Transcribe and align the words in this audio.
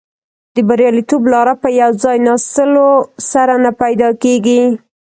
د 0.55 0.57
بریالیتوب 0.67 1.21
لاره 1.33 1.53
په 1.61 1.69
یو 1.81 1.91
ځای 2.03 2.17
ناستلو 2.27 2.89
سره 3.31 3.53
نه 3.63 3.71
پیدا 3.81 4.09
کیږي. 4.23 4.61